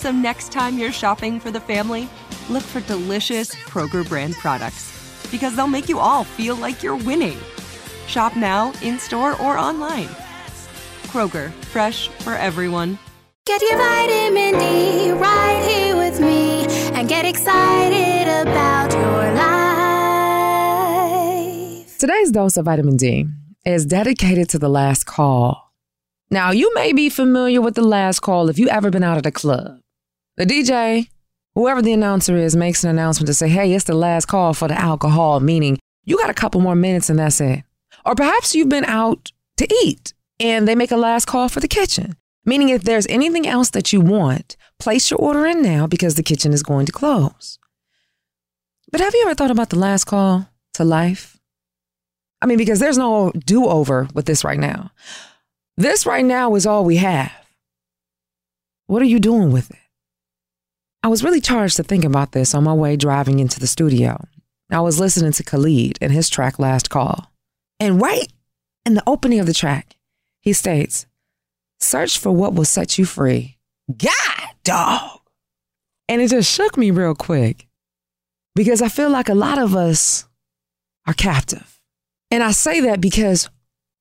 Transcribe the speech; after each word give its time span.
So 0.00 0.10
next 0.10 0.50
time 0.50 0.78
you're 0.78 0.92
shopping 0.92 1.38
for 1.38 1.50
the 1.50 1.60
family, 1.60 2.08
look 2.48 2.62
for 2.62 2.80
delicious 2.80 3.54
Kroger 3.54 4.08
brand 4.08 4.34
products 4.36 4.90
because 5.30 5.54
they'll 5.54 5.66
make 5.66 5.90
you 5.90 5.98
all 5.98 6.24
feel 6.24 6.56
like 6.56 6.82
you're 6.82 6.96
winning. 6.96 7.36
Shop 8.06 8.34
now, 8.34 8.72
in 8.80 8.98
store, 8.98 9.32
or 9.42 9.58
online. 9.58 10.08
Kroger, 11.08 11.52
fresh 11.64 12.08
for 12.24 12.32
everyone. 12.32 12.98
Get 13.44 13.60
your 13.60 13.76
vitamin 13.76 14.58
D 14.58 15.10
right 15.10 15.62
here 15.68 15.94
with 15.94 16.18
me 16.18 16.64
and 16.94 17.06
get 17.06 17.26
excited 17.26 18.26
about 18.40 18.90
your 18.94 19.34
life. 21.84 21.98
Today's 21.98 22.30
dose 22.30 22.56
of 22.56 22.64
vitamin 22.64 22.96
D 22.96 23.26
is 23.66 23.84
dedicated 23.84 24.48
to 24.48 24.58
the 24.58 24.70
last 24.70 25.04
call. 25.04 25.74
Now, 26.30 26.52
you 26.52 26.72
may 26.74 26.94
be 26.94 27.10
familiar 27.10 27.60
with 27.60 27.74
the 27.74 27.82
last 27.82 28.20
call 28.20 28.48
if 28.48 28.58
you 28.58 28.66
ever 28.70 28.88
been 28.88 29.02
out 29.02 29.18
at 29.18 29.26
a 29.26 29.30
club. 29.30 29.76
The 30.40 30.46
DJ, 30.46 31.10
whoever 31.54 31.82
the 31.82 31.92
announcer 31.92 32.34
is, 32.34 32.56
makes 32.56 32.82
an 32.82 32.88
announcement 32.88 33.26
to 33.26 33.34
say, 33.34 33.50
hey, 33.50 33.74
it's 33.74 33.84
the 33.84 33.92
last 33.92 34.24
call 34.24 34.54
for 34.54 34.68
the 34.68 34.80
alcohol, 34.80 35.38
meaning 35.38 35.78
you 36.06 36.16
got 36.16 36.30
a 36.30 36.34
couple 36.34 36.62
more 36.62 36.74
minutes 36.74 37.10
and 37.10 37.18
that's 37.18 37.42
it. 37.42 37.62
Or 38.06 38.14
perhaps 38.14 38.54
you've 38.54 38.70
been 38.70 38.86
out 38.86 39.32
to 39.58 39.68
eat 39.84 40.14
and 40.38 40.66
they 40.66 40.74
make 40.74 40.92
a 40.92 40.96
last 40.96 41.26
call 41.26 41.50
for 41.50 41.60
the 41.60 41.68
kitchen, 41.68 42.16
meaning 42.46 42.70
if 42.70 42.84
there's 42.84 43.06
anything 43.08 43.46
else 43.46 43.68
that 43.68 43.92
you 43.92 44.00
want, 44.00 44.56
place 44.78 45.10
your 45.10 45.20
order 45.20 45.44
in 45.44 45.60
now 45.60 45.86
because 45.86 46.14
the 46.14 46.22
kitchen 46.22 46.54
is 46.54 46.62
going 46.62 46.86
to 46.86 46.92
close. 46.92 47.58
But 48.90 49.02
have 49.02 49.14
you 49.14 49.20
ever 49.26 49.34
thought 49.34 49.50
about 49.50 49.68
the 49.68 49.78
last 49.78 50.04
call 50.04 50.48
to 50.72 50.84
life? 50.84 51.38
I 52.40 52.46
mean, 52.46 52.56
because 52.56 52.78
there's 52.78 52.96
no 52.96 53.30
do 53.32 53.66
over 53.66 54.08
with 54.14 54.24
this 54.24 54.42
right 54.42 54.58
now. 54.58 54.90
This 55.76 56.06
right 56.06 56.24
now 56.24 56.54
is 56.54 56.64
all 56.64 56.86
we 56.86 56.96
have. 56.96 57.30
What 58.86 59.02
are 59.02 59.04
you 59.04 59.18
doing 59.18 59.52
with 59.52 59.70
it? 59.70 59.76
I 61.02 61.08
was 61.08 61.24
really 61.24 61.40
charged 61.40 61.76
to 61.76 61.82
think 61.82 62.04
about 62.04 62.32
this 62.32 62.54
on 62.54 62.64
my 62.64 62.74
way 62.74 62.96
driving 62.96 63.40
into 63.40 63.58
the 63.58 63.66
studio. 63.66 64.22
I 64.70 64.80
was 64.80 65.00
listening 65.00 65.32
to 65.32 65.42
Khalid 65.42 65.98
and 66.00 66.12
his 66.12 66.28
track 66.28 66.58
Last 66.58 66.90
Call. 66.90 67.30
And 67.78 68.00
right 68.00 68.28
in 68.84 68.94
the 68.94 69.02
opening 69.06 69.40
of 69.40 69.46
the 69.46 69.54
track, 69.54 69.96
he 70.40 70.52
states, 70.52 71.06
Search 71.80 72.18
for 72.18 72.30
what 72.30 72.54
will 72.54 72.66
set 72.66 72.98
you 72.98 73.06
free. 73.06 73.56
God, 73.96 74.50
dog. 74.62 75.20
And 76.08 76.20
it 76.20 76.28
just 76.28 76.52
shook 76.52 76.76
me 76.76 76.90
real 76.90 77.14
quick 77.14 77.66
because 78.54 78.82
I 78.82 78.88
feel 78.88 79.08
like 79.08 79.28
a 79.28 79.34
lot 79.34 79.58
of 79.58 79.74
us 79.74 80.28
are 81.06 81.14
captive. 81.14 81.80
And 82.30 82.42
I 82.42 82.50
say 82.50 82.80
that 82.82 83.00
because 83.00 83.48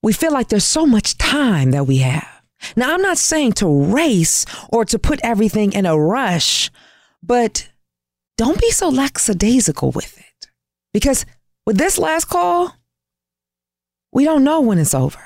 we 0.03 0.11
feel 0.11 0.33
like 0.33 0.49
there's 0.49 0.65
so 0.65 0.85
much 0.85 1.17
time 1.17 1.71
that 1.71 1.87
we 1.87 1.99
have. 1.99 2.41
Now, 2.75 2.93
I'm 2.93 3.01
not 3.01 3.17
saying 3.17 3.53
to 3.53 3.85
race 3.85 4.45
or 4.69 4.83
to 4.85 4.99
put 4.99 5.21
everything 5.23 5.71
in 5.71 5.85
a 5.85 5.97
rush, 5.97 6.69
but 7.23 7.69
don't 8.37 8.59
be 8.59 8.71
so 8.71 8.89
lackadaisical 8.89 9.91
with 9.91 10.17
it. 10.17 10.49
Because 10.93 11.25
with 11.65 11.77
this 11.77 11.97
last 11.97 12.25
call, 12.25 12.73
we 14.11 14.23
don't 14.23 14.43
know 14.43 14.61
when 14.61 14.79
it's 14.79 14.95
over. 14.95 15.19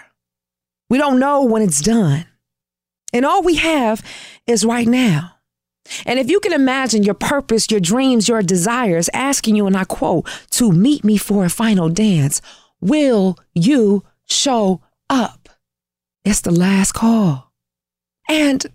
We 0.89 0.97
don't 0.97 1.19
know 1.19 1.43
when 1.43 1.61
it's 1.61 1.81
done. 1.81 2.25
And 3.13 3.25
all 3.25 3.43
we 3.43 3.55
have 3.55 4.03
is 4.47 4.65
right 4.65 4.87
now. 4.87 5.35
And 6.05 6.17
if 6.17 6.29
you 6.29 6.39
can 6.39 6.53
imagine 6.53 7.03
your 7.03 7.13
purpose, 7.13 7.69
your 7.69 7.79
dreams, 7.79 8.27
your 8.27 8.41
desires 8.41 9.09
asking 9.13 9.55
you, 9.55 9.67
and 9.67 9.77
I 9.77 9.83
quote, 9.83 10.27
to 10.51 10.71
meet 10.71 11.03
me 11.03 11.17
for 11.17 11.45
a 11.45 11.49
final 11.49 11.89
dance, 11.89 12.41
will 12.81 13.37
you 13.53 14.03
show 14.27 14.81
up? 15.09 15.49
It's 16.25 16.41
the 16.41 16.51
last 16.51 16.93
call. 16.93 17.51
And 18.29 18.65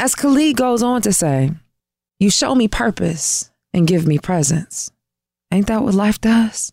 as 0.00 0.14
Khalid 0.14 0.56
goes 0.56 0.82
on 0.82 1.02
to 1.02 1.12
say, 1.12 1.52
you 2.18 2.30
show 2.30 2.54
me 2.54 2.68
purpose 2.68 3.50
and 3.72 3.86
give 3.86 4.06
me 4.06 4.18
presence. 4.18 4.90
Ain't 5.52 5.66
that 5.66 5.82
what 5.82 5.94
life 5.94 6.20
does? 6.20 6.72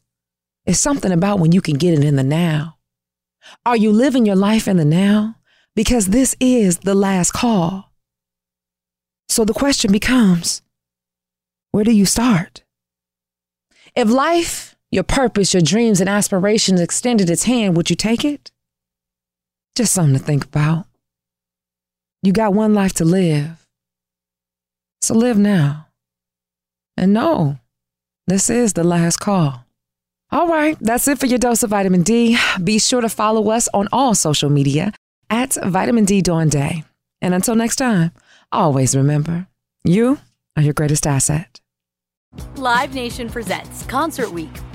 It's 0.65 0.79
something 0.79 1.11
about 1.11 1.39
when 1.39 1.51
you 1.51 1.61
can 1.61 1.75
get 1.75 1.93
it 1.93 2.03
in 2.03 2.15
the 2.15 2.23
now. 2.23 2.77
Are 3.65 3.75
you 3.75 3.91
living 3.91 4.25
your 4.25 4.35
life 4.35 4.67
in 4.67 4.77
the 4.77 4.85
now? 4.85 5.35
Because 5.75 6.07
this 6.07 6.35
is 6.39 6.79
the 6.79 6.95
last 6.95 7.31
call. 7.31 7.91
So 9.27 9.43
the 9.43 9.53
question 9.53 9.91
becomes 9.91 10.61
where 11.71 11.83
do 11.83 11.91
you 11.91 12.05
start? 12.05 12.63
If 13.95 14.09
life, 14.09 14.75
your 14.91 15.03
purpose, 15.03 15.53
your 15.53 15.61
dreams, 15.61 15.99
and 15.99 16.09
aspirations 16.09 16.79
extended 16.79 17.29
its 17.29 17.43
hand, 17.43 17.75
would 17.75 17.89
you 17.89 17.95
take 17.95 18.23
it? 18.23 18.51
Just 19.75 19.93
something 19.93 20.17
to 20.17 20.23
think 20.23 20.45
about. 20.45 20.85
You 22.21 22.31
got 22.31 22.53
one 22.53 22.73
life 22.73 22.93
to 22.93 23.05
live. 23.05 23.62
So 25.03 25.15
live 25.15 25.37
now. 25.37 25.87
And 26.95 27.11
no, 27.13 27.59
this 28.25 28.49
is 28.49 28.71
the 28.71 28.85
last 28.85 29.17
call. 29.17 29.65
All 30.31 30.47
right, 30.47 30.77
that's 30.79 31.09
it 31.09 31.19
for 31.19 31.25
your 31.25 31.39
dose 31.39 31.61
of 31.61 31.71
vitamin 31.71 32.03
D. 32.03 32.37
Be 32.63 32.79
sure 32.79 33.01
to 33.01 33.09
follow 33.09 33.49
us 33.49 33.67
on 33.73 33.89
all 33.91 34.15
social 34.15 34.49
media 34.49 34.93
at 35.29 35.57
Vitamin 35.61 36.05
D 36.05 36.21
Dawn 36.21 36.47
Day. 36.47 36.85
And 37.21 37.33
until 37.33 37.53
next 37.53 37.75
time, 37.75 38.11
always 38.49 38.95
remember 38.95 39.47
you 39.83 40.19
are 40.55 40.63
your 40.63 40.73
greatest 40.73 41.05
asset. 41.05 41.59
Live 42.55 42.93
Nation 42.93 43.27
presents 43.27 43.85
Concert 43.87 44.31
Week. 44.31 44.55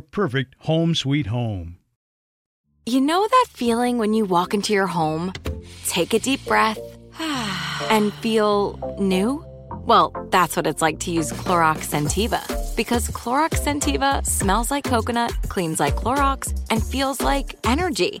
perfect 0.00 0.54
home 0.60 0.94
sweet 0.94 1.26
home. 1.26 1.78
You 2.86 3.02
know 3.02 3.26
that 3.28 3.46
feeling 3.50 3.98
when 3.98 4.14
you 4.14 4.24
walk 4.24 4.54
into 4.54 4.72
your 4.72 4.86
home, 4.86 5.34
take 5.86 6.14
a 6.14 6.18
deep 6.18 6.44
breath, 6.46 6.78
and 7.90 8.14
feel 8.14 8.96
new? 8.98 9.44
Well, 9.70 10.12
that's 10.30 10.56
what 10.56 10.66
it's 10.66 10.80
like 10.80 10.98
to 11.00 11.10
use 11.10 11.32
Clorox 11.32 11.88
Scentiva. 11.90 12.42
Because 12.76 13.08
Clorox 13.08 13.60
Scentiva 13.60 14.24
smells 14.24 14.70
like 14.70 14.84
coconut, 14.84 15.32
cleans 15.48 15.80
like 15.80 15.96
Clorox, 15.96 16.58
and 16.70 16.82
feels 16.82 17.20
like 17.20 17.54
energy. 17.64 18.20